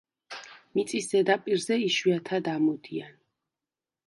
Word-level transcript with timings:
მიწის 0.77 1.09
ზედაპირზე 1.15 1.77
იშვიათად 1.89 2.51
ამოდიან. 2.55 3.15